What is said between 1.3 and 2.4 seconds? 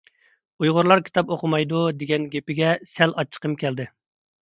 ئوقۇمايدۇ» دېگەن